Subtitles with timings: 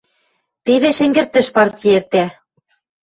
[0.65, 2.25] Теве шӹнгӹртӹш партьы эртӓ.